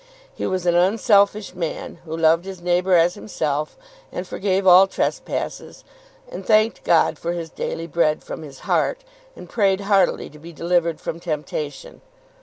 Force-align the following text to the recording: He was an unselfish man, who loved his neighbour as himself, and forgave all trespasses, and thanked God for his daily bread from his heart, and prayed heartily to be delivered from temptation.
He 0.33 0.47
was 0.47 0.65
an 0.65 0.73
unselfish 0.73 1.53
man, 1.53 1.99
who 2.05 2.17
loved 2.17 2.43
his 2.43 2.59
neighbour 2.59 2.95
as 2.95 3.13
himself, 3.13 3.77
and 4.11 4.25
forgave 4.27 4.65
all 4.65 4.87
trespasses, 4.87 5.83
and 6.27 6.43
thanked 6.43 6.83
God 6.83 7.19
for 7.19 7.33
his 7.33 7.51
daily 7.51 7.85
bread 7.85 8.23
from 8.23 8.41
his 8.41 8.61
heart, 8.61 9.03
and 9.35 9.47
prayed 9.47 9.81
heartily 9.81 10.27
to 10.31 10.39
be 10.39 10.53
delivered 10.53 10.99
from 10.99 11.19
temptation. 11.19 12.01